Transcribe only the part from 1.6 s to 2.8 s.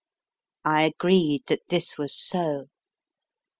this was so.